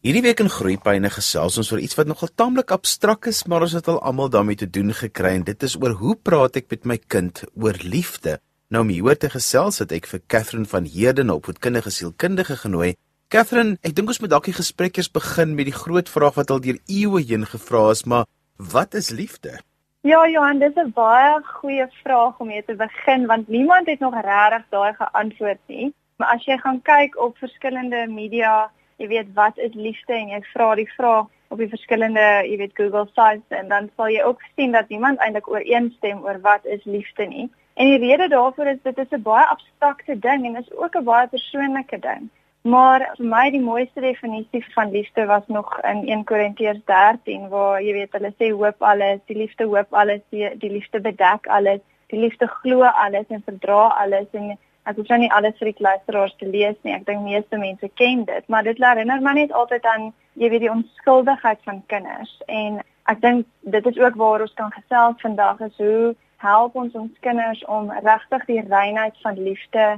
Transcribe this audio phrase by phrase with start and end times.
[0.00, 3.74] Hierdie week in Groepyne gesels ons oor iets wat nogal taamlik abstrak is, maar ons
[3.76, 6.88] het al almal daarmee te doen gekry en dit is oor hoe praat ek met
[6.88, 8.38] my kind oor liefde.
[8.72, 12.94] Nou om hieroor te gesels het ek vir Catherine van Heerden op voedkundige sielkundige genooi.
[13.28, 16.56] Catherine, ek dink ons moet dalk die gesprek eers begin met die groot vraag wat
[16.56, 18.24] al deur eeue heen gevra is, maar
[18.72, 19.60] wat is liefde?
[20.00, 24.16] Ja, Johan, dis 'n baie goeie vraag om mee te begin want niemand het nog
[24.16, 25.92] regtig daai geantwoord nie.
[26.16, 28.70] Maar as jy gaan kyk op verskillende media
[29.00, 32.76] jy weet wat is liefde en jy vra die vraag op die verskillende, jy weet
[32.78, 36.84] Google sites en dan sal jy ook sien dat niemand eintlik ooreenstem oor wat is
[36.84, 37.48] liefde nie.
[37.80, 41.04] En die rede daarvoor is dit is 'n baie abstrakte ding en is ook 'n
[41.04, 42.28] baie persoonlike ding.
[42.62, 47.82] Maar vir my die mooiste definisie van liefde was nog in 1 Korintiërs 13 waar
[47.82, 51.80] jy weet hulle sê hoop alles, die liefde hoop alles, die, die liefde bedek alles,
[52.06, 54.58] die liefde glo alles en verdra alles en
[54.88, 56.94] Ek hoef nou nie alles vir die luisteraars te lees nie.
[56.96, 60.64] Ek dink meeste mense ken dit, maar dit herinner my net altyd aan jy weet
[60.64, 62.80] die onskuldigheid van kinders en
[63.10, 67.24] ek dink dit is ook waar ons kan gesels vandag is hoe help ons ons
[67.26, 69.90] kinders om regtig die reinheid van liefde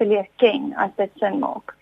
[0.00, 1.74] te leer ken as dit sin maak.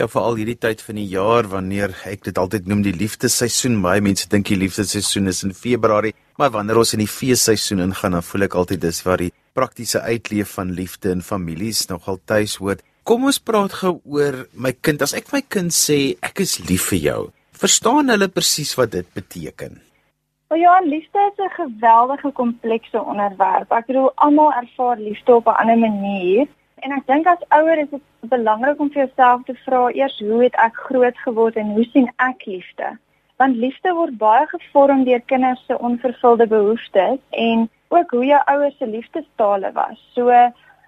[0.00, 3.76] Ja, veral hierdie tyd van die jaar wanneer ek dit altyd noem die liefdesseisoen.
[3.84, 8.16] Baie mense dink die liefdesseisoen is in Februarie, maar wanneer ons in die feesseisoen ingaan,
[8.16, 12.56] dan voel ek altyd dis waar die praktiese uitleef van liefde in families nogal tuis
[12.56, 12.82] hoort.
[13.02, 15.02] Kom ons praat gou oor my kind.
[15.02, 17.22] As ek my kind sê ek is lief vir jou,
[17.52, 19.80] verstaan hulle presies wat dit beteken?
[20.52, 23.72] O ja, liefde is 'n geweldige komplekse onderwerp.
[23.72, 26.46] Ek bedoel almal ervaar liefde op 'n ander manier.
[26.84, 30.42] En ek dink as ouer is dit belangrik om vir jouself te vra eers hoe
[30.42, 32.98] het ek groot geword en hoe sien ek liefde?
[33.36, 38.76] Want liefde word baie gevorm deur kinders se onvervulde behoeftes en ook hoe jou ouers
[38.78, 39.98] se liefdestale was.
[40.16, 40.30] So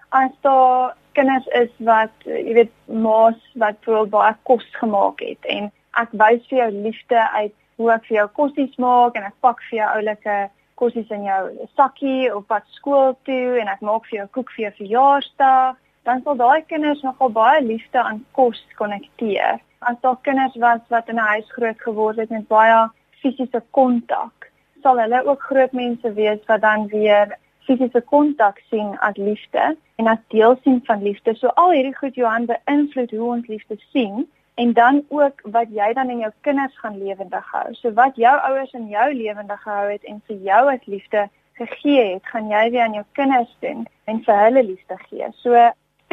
[0.09, 5.71] as daar kinders is wat jy weet maas wat vir baie kos gemaak het en
[6.01, 9.63] ek wys vir jou liefde uit hoe ek vir jou kossies maak en ek pak
[9.69, 10.35] vir jou oulike
[10.79, 11.41] kossies in jou
[11.79, 16.21] sakkie op pad skool toe en ek maak vir jou koek vir jou verjaarsdag dan
[16.23, 19.57] sal daai kinders nogal baie liefde aan kos konnekteer.
[19.89, 22.89] As daar kinders was wat in 'n huis groot geword het met baie
[23.21, 24.44] fisiese kontak,
[24.85, 27.33] sal hulle ook groot mense wees wat dan weer
[27.65, 29.63] fisiese kontak sien as liefde
[29.97, 31.33] en as deel sien van liefde.
[31.35, 34.27] So al hierdie goed Johan beïnvloed hoe ons liefde sien
[34.61, 37.73] en dan ook wat jy dan in jou kinders gaan lewendig hou.
[37.79, 41.25] So wat jou ouers in jou lewendig gehou het en vir jou as liefde
[41.57, 45.31] gegee het, gaan jy weer aan jou kinders doen en vir hulle liefde gee.
[45.41, 45.57] So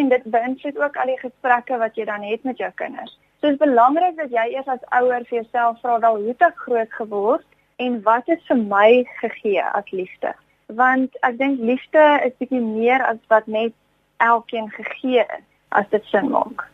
[0.00, 3.18] en dit beïnvloed ook al die gesprekke wat jy dan het met jou kinders.
[3.40, 6.46] So dit is belangrik dat jy eers as ouer vir jouself vra wel hoe het
[6.48, 10.34] ek groot geword en wat is vir my gegee as liefde?
[10.66, 13.72] Want ek dink liefde is bietjie meer as wat net
[14.18, 16.66] elkeen gegee is as dit sin maak.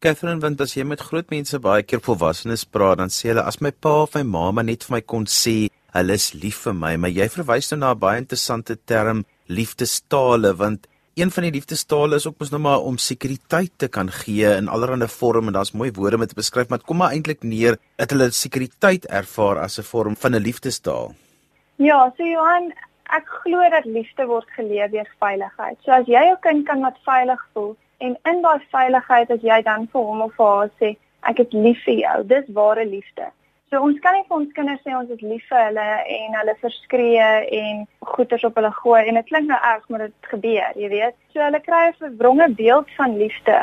[0.00, 3.60] Catherine, want as jy met groot mense baie keer volwassenes praat, dan sê hulle as
[3.60, 5.56] my pa of my mamma net vir my kon sê
[5.96, 10.54] hulle is lief vir my, maar jy verwys nou na 'n baie interessante term liefdestale
[10.56, 14.50] want een van die liefdestale is ook mos nou maar om sekuriteit te kan gee
[14.56, 17.42] in allerlei vorme en daar's mooi woorde om te beskryf, maar dit kom maar eintlik
[17.42, 21.14] neer dat hulle sekuriteit ervaar as 'n vorm van 'n liefdestaal.
[21.76, 22.72] Ja, so Johan,
[23.04, 25.78] ek glo dat liefde word geleer deur veiligheid.
[25.84, 29.62] So as jy jou kind kan wat veilig voel en in daai veiligheid as jy
[29.62, 30.96] dan vir hom of haar sê
[31.28, 33.26] ek is lief vir jou, dis ware liefde.
[33.70, 35.82] So ons kan nie vir ons kinders sê ons is lief vir hulle
[36.14, 37.26] en hulle verskree
[37.58, 37.84] en
[38.16, 41.16] goeters op hulle gooi en dit klink nou erg maar dit gebeur, jy weet.
[41.30, 43.58] So hulle kry 'n verwronge beeld van liefde,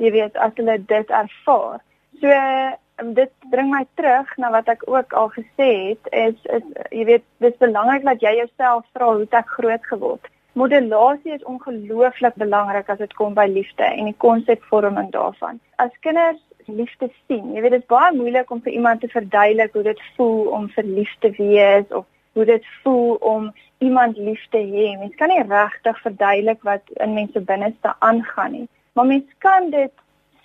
[0.00, 1.84] jy weet, as hulle dit ervaar.
[2.22, 6.64] So um, dit bring my terug na wat ek ook al gesê het is is
[6.88, 10.24] jy weet, dit is belangrik dat jy jouself vra hoe het ek groot geword.
[10.56, 15.60] Modulasie is ongelooflik belangrik as dit kom by liefde en die konsepvorming daarvan.
[15.76, 17.52] As kinders liefde sien.
[17.54, 20.68] Jy weet dit is baie moeilik om vir iemand te verduidelik hoe dit voel om
[20.68, 24.98] verlief te wees of hoe dit voel om iemand lief te hê.
[24.98, 28.68] Mens kan nie regtig verduidelik wat in mense binneste aangaan nie.
[28.92, 29.92] Maar mens kan dit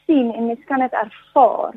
[0.06, 1.74] sien en mens kan dit ervaar.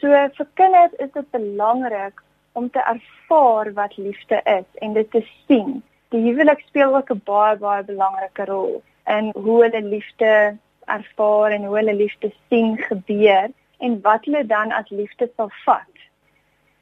[0.00, 0.08] So
[0.38, 2.22] vir kinders is dit belangrik
[2.52, 5.82] om te ervaar wat liefde is en dit te sien.
[6.14, 11.64] Die huwelik speel ook 'n baie baie belangrike rol in hoe hulle liefde ervaar en
[11.64, 13.48] hoe hulle liefde sien gebeur
[13.86, 15.90] en wat hulle dan as liefde sal vat.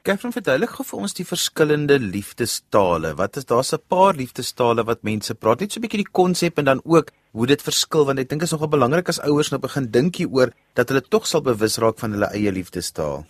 [0.03, 3.13] Gefren verduidelik gou vir ons die verskillende liefdestale.
[3.19, 6.57] Wat is daar's 'n paar liefdestale wat mense praat net so 'n bietjie die konsep
[6.57, 9.51] en dan ook hoe dit verskil want ek dink dit is nogal belangrik as ouers
[9.51, 13.23] nou begin dink hieroor dat hulle tog sal bewus raak van hulle eie liefdestaal.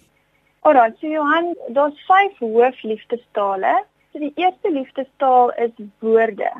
[0.63, 3.73] Alraai, so Johan, daar's vyf hoofliefdestale.
[4.11, 6.51] So die eerste liefdestaal is woorde.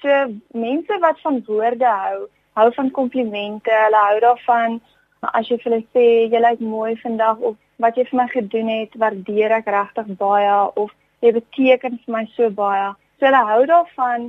[0.00, 0.08] So
[0.52, 4.80] mense wat van woorde hou, hou van komplimente, hulle hou daarvan
[5.24, 8.24] Maar as jy vir hulle sê jy lyk mooi vandag of wat jy vir my
[8.28, 10.90] gedoen het, waardeer ek regtig baie of
[11.24, 12.90] jy beteken vir my so baie.
[13.16, 14.26] So hulle hou daarvan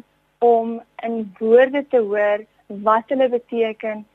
[0.48, 2.46] om in woorde te hoor
[2.88, 4.06] wat hulle beteken,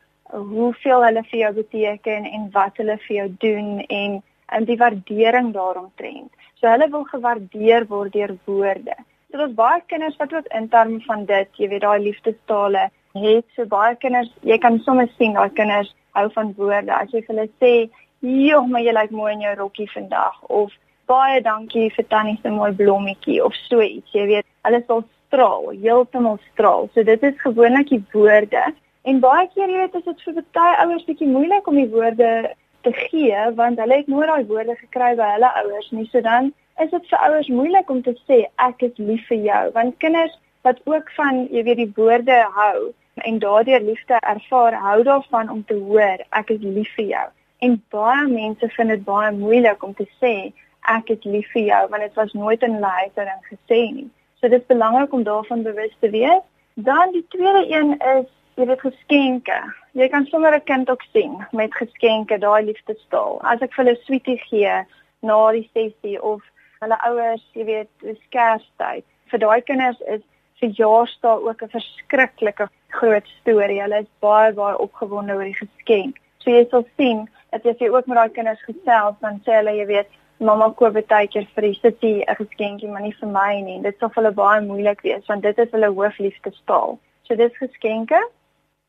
[0.54, 4.18] hoeveel hulle vir jou beteken en wat hulle vir jou doen en
[4.56, 6.32] en die waardering daaromtrent.
[6.56, 8.96] So hulle wil gewaardeer word deur woorde.
[9.28, 12.88] So daar's baie kinders wat ook in terme van dit, jy weet daai liefdestale
[13.20, 16.92] het so baie kinders, jy kan sommer sien daai kinders hou van woorde.
[16.94, 17.90] As jy vir hulle sê,
[18.20, 20.72] "Joh, maar jy lyk mooi in jou rokkie vandag" of
[21.06, 25.70] "Baie dankie vir tannie se mooi blommetjie" of so iets, jy weet, hulle sal straal,
[25.70, 26.88] heeltemal straal.
[26.94, 28.74] So dit is gewoonlik die woorde.
[29.02, 32.54] En baie keer jy weet, is dit vir baie ouers bietjie moeilik om die woorde
[32.82, 36.08] te gee want hulle het nooit daai woorde gekry by hulle ouers nie.
[36.12, 39.64] So dan is dit vir ouers moeilik om te sê ek is lief vir jou
[39.76, 40.36] want kinders
[40.66, 42.90] wat ook van jy weet die woorde hou
[43.20, 47.28] en daardeur liefde ervaar, hou daarvan om te hoor ek is lief vir jou.
[47.58, 50.52] En baie mense vind dit baie moeilik om te sê
[50.88, 54.08] ek is lief vir jou want dit was nooit in huishouding gesê nie.
[54.40, 56.44] So dit is belangrik om daarvan bewus te wees.
[56.74, 59.58] Dan die tweede een is jy weet geskenke.
[59.96, 63.40] Jy kan sommer 'n kind ook sien met geskenke, daai liefdestaal.
[63.42, 64.84] As ek vir hulle sweetie gee
[65.22, 66.42] na die sessie of
[66.80, 69.04] hulle ouers, jy weet, dis Kerstyd.
[69.30, 70.22] Vir daai kinders is
[70.60, 73.80] verjaarsdag ook 'n verskriklike groot storie.
[73.82, 76.18] Hulle is baie baie opgewonde oor die geskenk.
[76.42, 79.76] So jy sal sien dat as jy ook met daai kinders gesels, dan sê hulle
[79.76, 80.10] jy weet,
[80.40, 83.80] mamma koop baie keer vir die sitie 'n geskenkie, maar nie vir my nie.
[83.82, 86.98] Dit sal vir hulle baie moeilik wees want dit is hulle hoofliefdestaal.
[87.22, 88.20] So dis geskenke.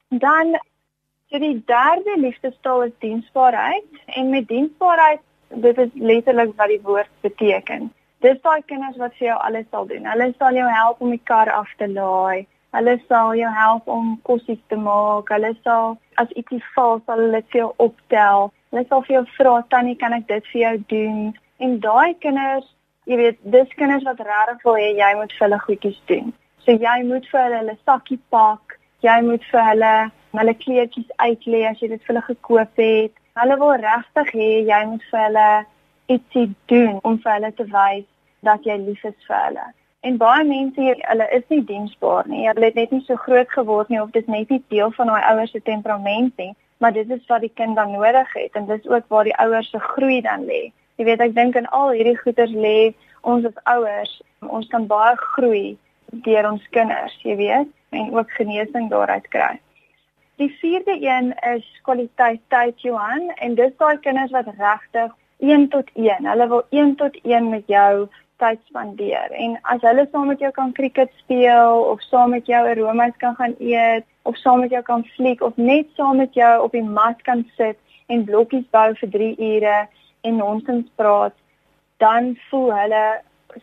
[0.09, 0.55] Dan
[1.29, 5.19] so die derde liefdestaal is diensbaarheid en met diensbaarheid
[5.49, 7.91] dit is letterlik wat die woord beteken.
[8.21, 10.05] Dis daai kinders wat vir jou alles sal doen.
[10.05, 12.47] Hulle sal jou help om die kar af te laai.
[12.71, 15.29] Hulle sal jou help om kos te maak.
[15.29, 18.51] Hulle sal as ietsie val, sal hulle dit vir jou optel.
[18.71, 22.67] Hulle sal vir jou vra, "Tannie, kan ek dit vir jou doen?" En daai kinders,
[23.05, 26.33] jy weet, dis kinders wat regtig wil hê jy moet vir hulle goedjies doen.
[26.65, 28.79] So jy moet vir hulle 'n sakkie pak.
[29.01, 33.13] Jy moet vir hulle hulle kleertjies uitlê as jy dit vir hulle gekoop het.
[33.35, 35.65] Hulle wil regtig hê jy moet vir hulle
[36.07, 38.05] ietsie doen om vir hulle te wys
[38.43, 39.67] dat jy lief is vir hulle.
[40.01, 42.47] En baie mense hier, hulle is nie diensbaar nie.
[42.47, 45.27] Hulle het net nie so groot geword nie of dit net nie deel van daai
[45.29, 48.87] ouers se temperament nie, maar dit is wat die kind dan nodig het en dis
[48.89, 50.71] ook waar die ouers se groei dan lê.
[50.97, 54.15] Jy weet, ek dink in al hierdie goeters lê ons as ouers,
[54.49, 55.77] ons kan baie groei
[56.25, 59.53] deur ons kinders, jy weet, en ook genesing daaruit kry.
[60.41, 65.13] Die vierde een is kwaliteit tyd Johan en dis daai kinders wat regtig
[65.45, 66.25] 1 tot 1.
[66.25, 68.09] Hulle wil 1 tot 1 met jou
[68.41, 69.31] tyd spandeer.
[69.43, 73.17] En as hulle saam met jou kan cricket speel of saam met jou 'n roomys
[73.23, 76.71] kan gaan eet of saam met jou kan fliek of net saam met jou op
[76.71, 77.77] die mat kan sit
[78.07, 79.87] en blokkies bou vir 3 ure
[80.21, 81.33] en nonsens praat,
[81.97, 83.05] dan voel hulle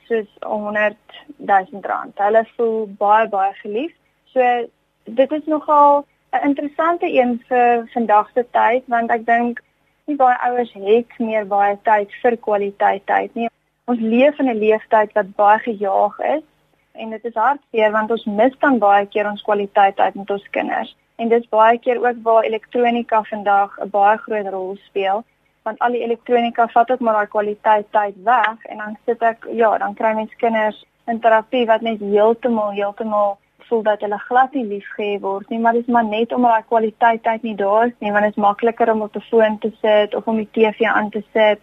[0.07, 0.97] soos 100
[1.37, 2.19] 000 rand.
[2.19, 3.97] Hulle voel baie baie geliefd.
[4.33, 4.69] So
[5.05, 9.63] dit is nogal 'n interessante een vir vandag se tyd want ek dink
[10.07, 13.49] nie baie ouers het meer baie tyd vir kwaliteit tyd nie.
[13.89, 16.45] Ons leef in 'n leeftyd wat baie gejaag is
[16.93, 20.49] en dit is hartseer want ons mis dan baie keer ons kwaliteit tyd met ons
[20.57, 20.97] kinders.
[21.17, 25.25] En dis baie keer ook waar elektronika vandag 'n baie groot rol speel
[25.63, 29.47] want al die elektronika vat ook maar daai kwaliteit tyd weg en dan sit ek
[29.51, 34.53] ja, dan kry mens kinders in terapie wat net heeltemal heeltemal voel dat hulle glad
[34.53, 37.87] nie liefgehê word nie, maar dit is maar net omdat daai kwaliteit tyd nie daar
[37.87, 40.49] is nie, want dit is makliker om op 'n foon te sit of om die
[40.53, 41.61] TV aan te sit.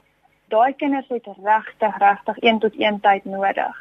[0.53, 3.75] Daai kinders het regtig regtig 1 tot 1 tyd nodig.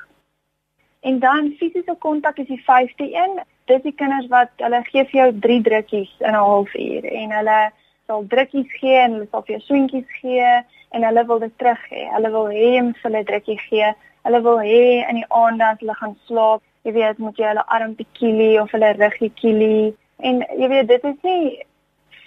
[1.01, 3.41] En dan fisiese kontak is die 5de een.
[3.65, 7.33] Dit is die kinders wat hulle gee vir jou 3 drukkies in 'n halfuur en
[7.39, 7.61] hulle
[8.07, 10.53] sal drukkies gee en hulle sal vir jou swinkies gee
[10.91, 12.09] en hulle wil dit terug hê.
[12.15, 13.93] Hulle wil hê jy moet hulle drukkie gee.
[14.23, 17.65] Hulle wil hê in die aand dan hulle gaan slaap jy weet moet jy hulle
[17.73, 19.95] armpie kielie of hulle ruggie kielie
[20.29, 21.63] en jy weet dit is nie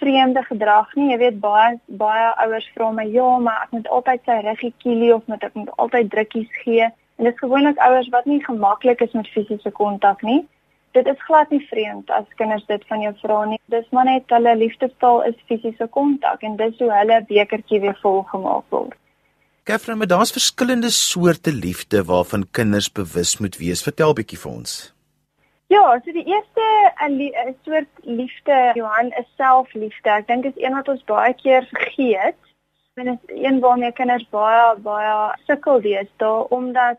[0.00, 1.10] vreemde gedrag nie.
[1.12, 5.14] Jy weet baie baie ouers vra my ja maar ek moet altyd sy ruggie kielie
[5.14, 6.88] of moet ek moet altyd drukkies gee.
[7.18, 10.44] En dit is gewoonlik ouers wat nie gemaklik is met fisiese kontak nie.
[10.96, 13.60] Dit is glad nie vreemd as kinders dit van jou vra nie.
[13.74, 18.22] Dis maar net hulle liefdestaal is fisiese kontak en dis hoe hulle bekertjie weer vol
[18.30, 18.96] gemaak word.
[19.68, 23.82] Katherine, maar daar's verskillende soorte liefde waarvan kinders bewus moet wees.
[23.84, 24.78] Vertel bietjie vir ons.
[25.68, 26.62] Ja, so die eerste
[26.96, 30.10] 'n soort liefde, Johan, is selfliefde.
[30.10, 32.36] Ek dink is een wat ons baie keer vergeet.
[32.94, 36.98] En dit is een waarmee kinders baie baie sukkel wees, daar omdat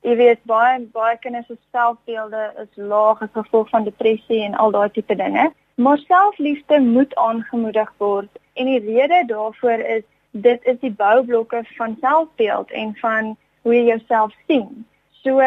[0.00, 4.70] jy weet baie baie kinders se selfbeelde is laag as gevolg van depressie en al
[4.70, 5.52] daai tipe dinge.
[5.74, 11.96] Maar selfliefde moet aangemoedig word en die rede daarvoor is dit is die boublokke van
[12.00, 14.86] selfbeeld en van hoe jy jouself sien.
[15.10, 15.38] So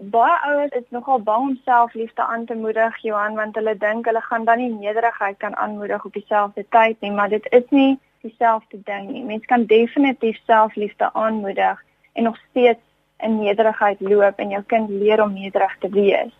[0.00, 4.20] baie ouers is nogal bang om selfliefde aan te moedig, Johan, want hulle dink hulle
[4.20, 8.80] gaan dan nie nederigheid kan aanmoedig op dieselfde tyd nie, maar dit is nie dieselfde
[8.84, 9.24] ding nie.
[9.24, 12.80] Mens kan definitief selfliefde aanmoedig en nog steeds
[13.18, 16.32] in nederigheid loop en jou kind leer om nederig te wees.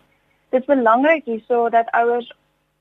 [0.49, 2.33] Dit is belangrik hierso dat ouers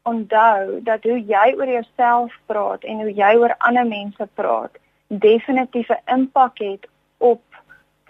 [0.03, 5.89] onthou dat hoe jy oor jouself praat en hoe jy oor ander mense praat, definitief
[5.89, 7.41] 'n impak het op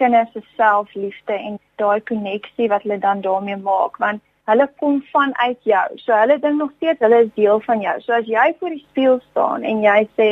[0.01, 5.69] kinders se selfliefde en daai koneksie wat hulle dan daarmee maak want hulle kom vanuit
[5.69, 5.87] jou.
[6.03, 7.95] So hulle dink nog steeds hulle is deel van jou.
[8.01, 10.29] So as jy voor die spieël staan en jy sê,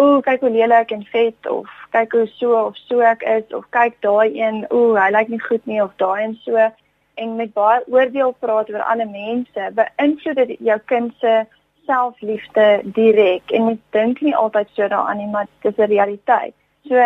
[0.00, 3.64] "Ooh, kyk hoe lelik en vet of kyk hoe so of so ek is of
[3.70, 6.70] kyk daai een, ooh, hy lyk nie goed nie of daai en so."
[7.14, 11.44] en met baie oordeel praat oor ander mense, beïnvloed dit jou kind se
[11.86, 16.54] selfliefde direk en mens dink nie altyd so daaraan nie, maar dit is 'n realiteit.
[16.88, 16.96] So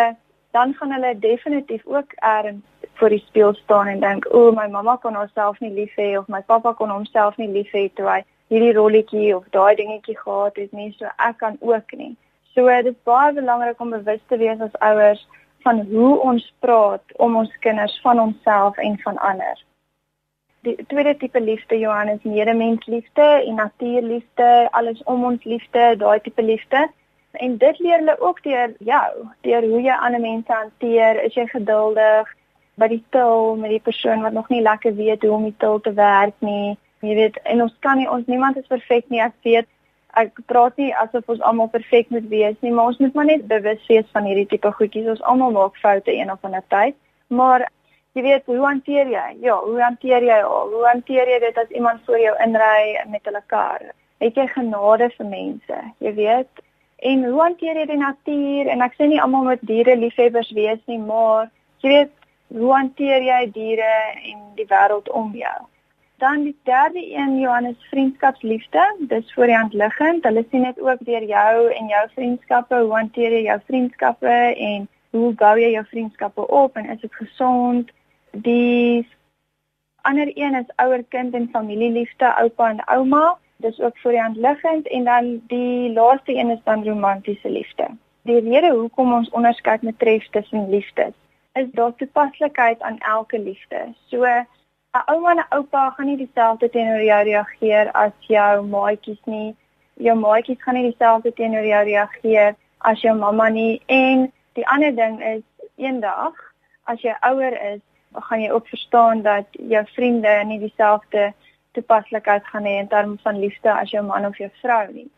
[0.57, 2.57] dan gaan hulle definitief ook eers
[2.99, 6.29] voor die spieël staan en dink, "O, my mamma kon haarself nie lief hê of
[6.29, 10.57] my pappa kon homself nie lief hê toe hy hierdie rolletjie of daai dingetjie gehad
[10.57, 12.17] het nie, so ek kan ook nie."
[12.55, 15.27] So dit is baie belangrik om bewus te wees as ouers
[15.65, 19.57] van hoe ons praat om ons kinders van onsself en van ander
[20.67, 26.43] die tweede tipe liefde Johan is medemensliefde en natuurliefde, alles om ons liefde, daai tipe
[26.43, 26.89] liefde.
[27.37, 31.47] En dit leer hulle ook deur jou, deur hoe jy ander mense hanteer, is jy
[31.53, 32.33] geduldig
[32.77, 35.81] by die til met die persoon wat nog nie lekker weet hoe om die til
[35.81, 36.77] te werk nie.
[37.05, 39.23] Jy weet, en ons kan nie ons niemand is perfek nie.
[39.25, 39.69] Ek weet
[40.17, 43.49] ek praat nie asof ons almal perfek moet wees nie, maar ons moet maar net
[43.49, 45.11] bewus wees van hierdie tipe goedjies.
[45.13, 46.97] Ons almal maak foute een of ander tyd.
[47.29, 47.67] Maar
[48.17, 49.27] jy weet hoe hanteer jy?
[49.45, 50.73] Ja, hoe hanteer jy al?
[50.73, 53.85] Hoe hanteer jy dit as iemand voor jou inry met hulle kar?
[54.25, 55.83] Het jy genade vir mense?
[56.01, 56.65] Jy weet,
[56.97, 58.69] en hoe hanteer jy die natuur?
[58.73, 61.51] En ek sê nie almal moet diere liefhebbers wees nie, maar
[61.85, 62.13] jy weet,
[62.57, 65.57] hoe hanteer jy diere en die wêreld om jou?
[66.23, 68.85] Dan die derde een Johannes vriendskapsliefde.
[69.11, 70.25] Dis voor die hand liggend.
[70.25, 72.79] Hulle sien dit ook deur jou en jou vriendskappe.
[72.79, 74.39] Hoe hanteer jy jou vriendskappe
[74.69, 77.93] en hoe bou jy jou vriendskappe op en is dit gesond?
[78.33, 79.05] Die
[80.09, 83.37] ander een is ouer kind en familieliefde, oupa en ouma.
[83.57, 87.87] Dis ook voor die hand liggend en dan die laaste een is dan romantiese liefde.
[88.23, 91.15] Die rede hoekom ons onderskeid met tref tussen liefdes
[91.57, 93.95] is daar toepaslikheid aan elke liefde.
[94.07, 94.47] So 'n
[95.13, 99.57] ouma en 'n oupa gaan nie dieselfde teenoor jou reageer as jou maatjies nie.
[99.95, 103.83] Jou maatjies gaan nie dieselfde teenoor jou reageer as jou mamma nie.
[103.87, 105.43] En die ander ding is
[105.77, 106.35] eendag
[106.85, 107.81] as jy ouer is,
[108.13, 111.33] gaan jy ook verstaan dat jou vriende nie dieselfde
[111.77, 115.09] toepaslikheid gaan hê in terme van liefde as jou man of jou vrou nie.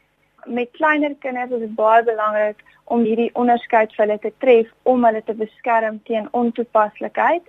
[0.46, 5.04] Met kleiner kinders is dit baie belangrik om hierdie onderskeid vir hulle te tref om
[5.08, 7.44] hulle te beskerm teen ontoepaslikheid.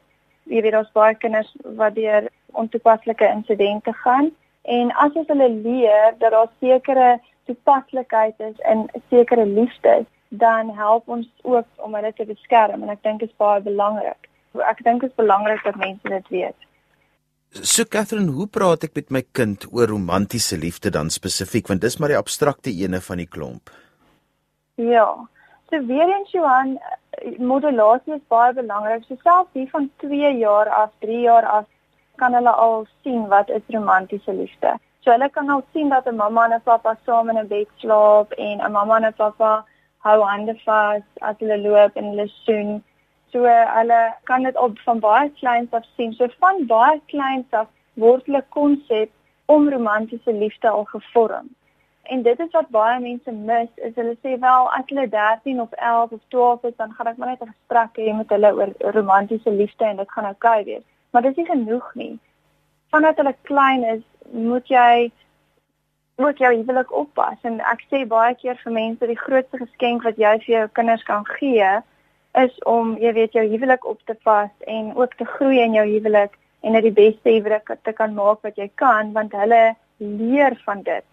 [0.52, 1.52] Jy weet daar's baie kinders
[1.82, 2.30] wat deur
[2.64, 4.32] ontoepaslike insidente gaan
[4.78, 7.12] en as ons hulle leer dat daar sekere
[7.50, 13.06] toepaslikheid is in sekere liefdes, dan help ons ook om hulle te beskerm en ek
[13.06, 16.68] dink dit is baie belangrik ek dink dit is belangrik dat mense dit weet.
[17.50, 21.98] So Catherine, hoe praat ek met my kind oor romantiese liefde dan spesifiek want dis
[21.98, 23.72] maar die abstrakte ene van die klomp.
[24.78, 25.08] Ja.
[25.70, 26.76] So weer eens Johan,
[27.42, 29.08] modulasie is baie belangrik.
[29.08, 31.66] So selfs hier van 2 jaar af, 3 jaar af
[32.22, 34.76] kan hulle al sien wat is romantiese liefde.
[35.02, 37.68] So hulle kan al sien dat 'n mamma en 'n pappa saam in 'n bed
[37.82, 39.66] slaap en 'n mamma en 'n pappa
[40.06, 42.84] hou hande vas as hulle loop en hulle soen.
[43.32, 46.14] So hulle kan dit op van baie kleins af sien.
[46.14, 49.12] So van baie kleins af word hulle konsep
[49.46, 51.50] om romantiese liefde al gevorm.
[52.10, 55.72] En dit is wat baie mense mis, is hulle sê wel as hulle 13 of
[55.78, 58.72] 11 of 12 is, dan gaan ek maar net 'n gesprek hê met hulle oor
[58.98, 60.86] romantiese liefde en dit gaan oukei okay wees.
[61.12, 62.20] Maar dit is nie genoeg nie.
[62.90, 65.12] Vandat hulle klein is, moet jy
[66.16, 70.18] moet jou huwelik oppas en ek sê baie keer vir mense die grootste geskenk wat
[70.18, 71.70] jy vir jou kinders kan gee
[72.44, 75.86] is om jy weet jou huwelik op te pas en ook te groei in jou
[75.88, 80.56] huwelik en dit die beste huwelik te kan maak wat jy kan want hulle leer
[80.66, 81.06] van dit.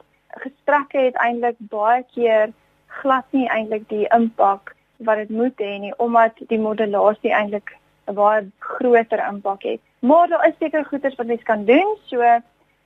[0.43, 2.53] Gesprekke het eintlik baie keer
[3.01, 4.75] glad nie eintlik die impak
[5.07, 7.75] wat dit moet hê nie omdat die modulasie eintlik
[8.07, 9.81] 'n baie groter impak het.
[10.01, 11.97] Maar daar is seker goeders wat mens kan doen.
[12.07, 12.23] So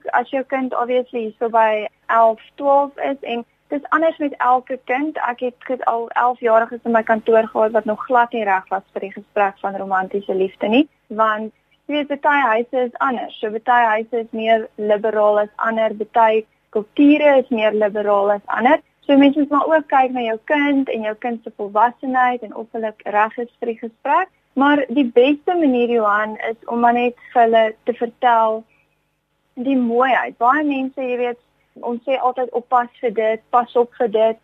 [0.09, 5.17] as jou kind obviously so by 11, 12 is en dis anders met elke kind.
[5.27, 8.85] Ek het al 11 jariges in my kantoor gehad wat nog glad nie reg was
[8.93, 11.53] vir die gesprek van romantiese liefde nie, want
[11.87, 13.37] jy weet baie huise is anders.
[13.39, 18.79] So baie huise is meer liberaal as ander, baie kulture is meer liberaal as ander.
[19.07, 22.55] So mense moet maar ook kyk na jou kind en jou kind se volwassenheid en
[22.55, 24.29] of hulle reg is vir die gesprek.
[24.53, 28.63] Maar die beste manier Johan is om maar net vir hulle te vertel
[29.55, 30.37] die mooiheid.
[30.37, 31.39] Baie mense, jy weet,
[31.79, 34.37] ons sê altyd oppas vir dit, pas op vir dit.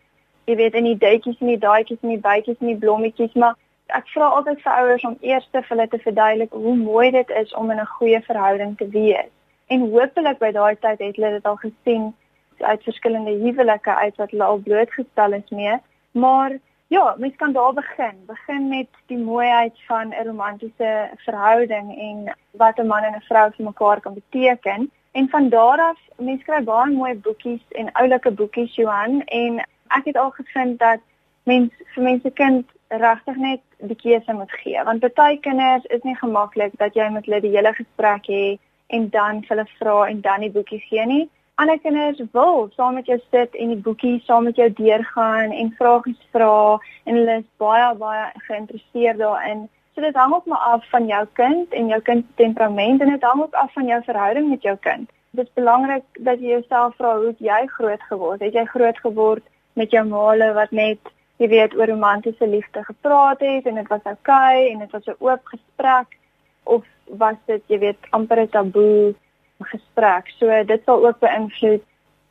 [0.44, 3.56] Jy weet in die duitjies en die daadjies en die bytjies en die blommetjies, maar
[3.96, 7.30] ek vra altyd vir ouers om eers te vir hulle te verduidelik hoe mooi dit
[7.40, 9.30] is om in 'n goeie verhouding te wees.
[9.68, 12.14] En hopelik by daai tyd het hulle dit al gesien
[12.58, 15.76] uit verskillende huwelike uit wat hulle al blootgestel is mee.
[16.12, 16.58] Maar
[16.88, 18.24] ja, mens kan daar begin.
[18.26, 23.50] Begin met die mooiheid van 'n romantiese verhouding en wat 'n man en 'n vrou
[23.52, 24.90] vir mekaar kan beteken.
[25.12, 30.04] En van daar af, mense kry baie mooi boekies en oulike boekies Johan en ek
[30.10, 31.00] het al gevind dat
[31.42, 36.16] mens vir mense kind regtig net die keuse moet gee want baie kinders is nie
[36.16, 38.58] gemaklik dat jy met hulle die hele gesprek hê
[38.96, 41.24] en dan hulle vra en dan die boekie gee nie.
[41.60, 45.74] Ander kinders wil saam met jou sit en die boekie saam met jou deurgaan en
[45.78, 49.66] vragies vra en hulle is baie baie geïnteresseerd daarin.
[49.98, 53.08] So dit hang ook maar af van jou kind en jou kind se temperament en
[53.08, 55.10] dit hang ook af van jou verhouding met jou kind.
[55.30, 58.52] Dit is belangrik dat jy jouself vra hoe jy groot geword het.
[58.52, 61.10] Het jy groot geword met jou maale wat net
[61.42, 65.06] jy weet oor romantiese liefde gepraat het en dit was oukei okay, en dit was
[65.06, 66.16] 'n oop gesprek
[66.62, 69.14] of was dit jy weet amper 'n taboe
[69.58, 70.30] gesprek.
[70.38, 71.82] So dit sal ook beïnvloed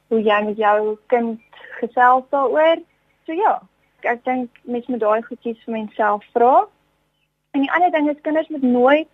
[0.08, 1.42] hoe jy met jou kind
[1.82, 2.80] gesels daaroor.
[3.26, 3.62] So ja,
[4.02, 6.68] ek dink mens moet daai goedjies vir menself vra.
[7.58, 9.08] En die ander ding is kinders moet nooit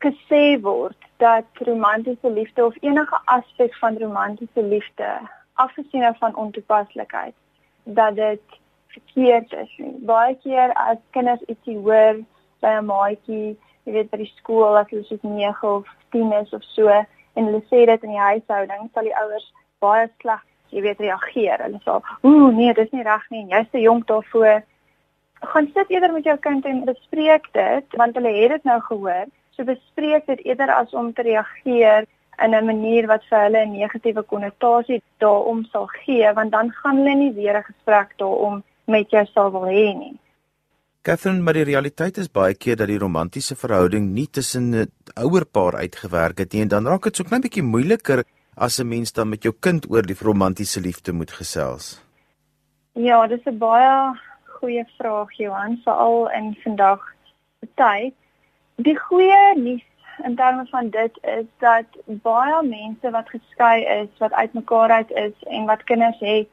[0.00, 5.08] gesê word dat romantiese liefde of enige aspek van romantiese liefde
[5.54, 7.34] afgesien van ontoepaslikheid
[7.84, 8.40] dat dit
[8.86, 9.92] verkeerd is nie.
[10.12, 12.22] Baie keer as kinders ietsie hoor
[12.64, 15.84] by 'n maatjie, jy weet by die skool as hulle soos 9 of
[16.16, 19.52] 10 is of so en hulle sê dit in die huishouding, sal die ouers
[19.84, 20.40] baie sleg,
[20.70, 21.60] jy weet, reageer.
[21.62, 23.46] Hulle sê, "Ooh, nee, dis nie reg nie.
[23.52, 24.62] Jy's te jonk daarvoor."
[25.40, 29.26] Gaan sit eerder met jou kind en bespreek dit, want hulle het dit nou gehoor.
[29.50, 32.06] So bespreek dit eerder as om te reageer
[32.44, 36.96] in 'n manier wat vir hulle 'n negatiewe konnotasie daarom sal gee, want dan gaan
[36.96, 40.18] hulle nie weer 'n gesprek daarom met jou sal wil hê nie.
[41.02, 45.76] Catherine, maar die realiteit is baie keer dat die romantiese verhouding nie tussen 'n ouerpaar
[45.76, 48.24] uitgewerk het nie en dan raak dit so klein bietjie moeiliker
[48.56, 52.04] as 'n mens dan met jou kind oor die romantiese liefde moet gesels.
[52.92, 54.18] Ja, dis 'n baie
[54.60, 57.04] goeie vraag Johan, veral in vandag
[57.60, 58.14] se tyd.
[58.76, 59.84] Die goeie nuus
[60.24, 65.36] in terme van dit is dat baie mense wat geskei is, wat uitmekaar uit is
[65.48, 66.48] en wat kinders het,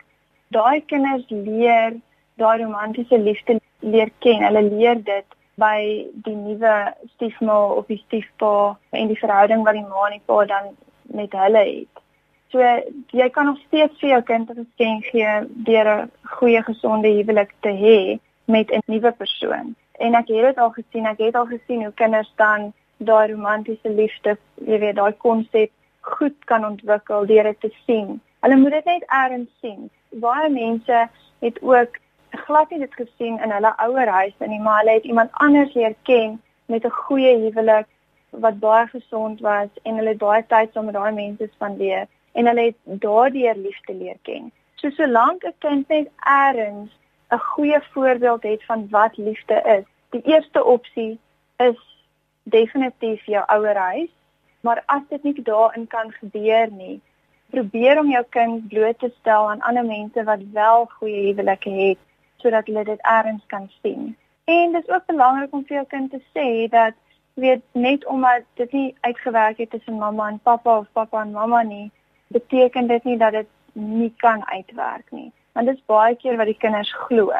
[0.55, 1.99] daai kinders leer
[2.37, 4.43] daai romantiese liefde leer ken.
[4.43, 6.73] Hulle leer dit by die nuwe
[7.15, 10.75] stiefma of die stiefpa en die verhouding wat die ma en die pa dan
[11.17, 12.03] met hulle het.
[12.51, 12.63] So
[13.11, 15.33] jy kan nog steeds vir jou kind 'n geskenk gee
[15.67, 19.75] deur 'n goeie gesonde huwelik te hê met 'n nuwe persoon.
[19.99, 23.89] En ek het dit al gesien, ek het al gesien hoe kinders dan daai romantiese
[23.89, 28.21] liefde, jy weet, daai konsep goed kan ontwikkel deur dit te sien.
[28.39, 29.89] Hulle moet dit net erns sien.
[30.09, 31.97] Baie mense het ook
[32.29, 35.95] glad nie dit gesien in hulle ouer huis nie, maar hulle het iemand anders leer
[36.03, 37.87] ken met 'n goeie huwelik
[38.29, 42.07] wat baie gesond was en hulle het baie tyd saam met daai mense spandeer
[42.37, 44.51] en hulle het daardeur liefde leer ken.
[44.75, 46.91] So solank 'n kind net eers
[47.35, 51.19] 'n goeie voorbeeld het van wat liefde is, die eerste opsie
[51.57, 51.79] is
[52.43, 54.13] definitief jou ouer huis,
[54.61, 57.01] maar as dit nie daarin kan gebeur nie,
[57.49, 61.97] probeer om jou kind bloot te stel aan ander mense wat wel goeie huwelike het
[62.37, 64.17] sodat hulle dit eers kan sien.
[64.43, 66.93] En dit is ook belangrik om vir jou kind te sê dat
[67.33, 71.61] weet net omdat dit nie uitgewerk het tussen mamma en pappa of pappa en mamma
[71.61, 71.91] nie,
[72.27, 75.31] beteken dit nie dat dit nie kan uitwerk nie.
[75.53, 77.31] Want dit is baie keer wat die kinders glo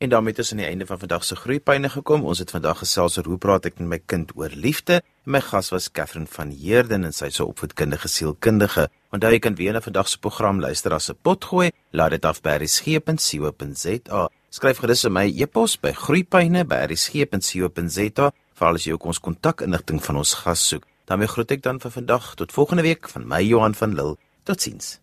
[0.03, 2.25] En daarmee aan die einde van vandag se groeipyne gekom.
[2.25, 4.97] Ons het vandag gesels oor hoe praat ek met my kind oor liefde.
[5.31, 8.89] My gas was Katherine van Heerden en sy is 'n opvoedkundige sielkundige.
[9.13, 11.71] Onthou jy kan weer na vandag se program luister as 'n potgooi.
[11.91, 14.29] Laat dit af by resgep.co.za.
[14.51, 20.05] Skryf gerus vir my e-pos by groeipyne by resgep.co.za veral as jy ook ons kontakinligting
[20.05, 20.85] van ons gas soek.
[21.05, 24.17] daarmee groet ek dan vir vandag tot volgende week van my Johan van Lille.
[24.43, 25.02] Totsiens.